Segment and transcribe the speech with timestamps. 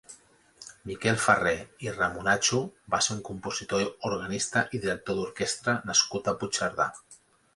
[0.91, 1.51] Miquel Ferrer
[1.87, 2.61] i Ramonatxo
[2.95, 6.91] va ser un compositor, organista i director d'orquestra nascut a Puigcerdà.